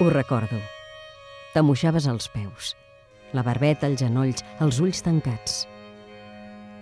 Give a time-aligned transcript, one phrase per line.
[0.00, 0.58] Ho recordo.
[1.54, 2.72] T'amoixaves als peus,
[3.30, 5.68] la barbeta els genolls, els ulls tancats.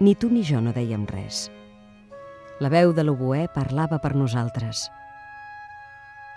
[0.00, 1.50] Ni tu ni jo no dèiem res.
[2.64, 4.86] La veu de l'oboè parlava per nosaltres.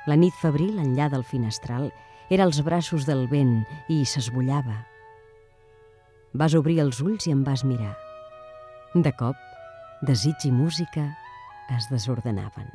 [0.05, 1.87] La nit febril, enllà del finestral,
[2.27, 4.81] era als braços del vent i s'esbullava.
[6.35, 7.95] Vas obrir els ulls i em vas mirar.
[8.95, 9.39] De cop,
[10.03, 11.07] desig i música
[11.71, 12.67] es desordenaven.